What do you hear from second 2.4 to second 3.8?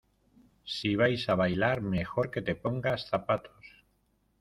te pongas zapatos.